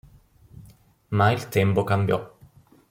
Ma 1.11 1.29
il 1.29 1.47
tempo 1.49 1.83
cambiò. 1.83 2.27